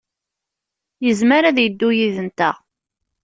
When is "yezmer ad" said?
1.05-1.57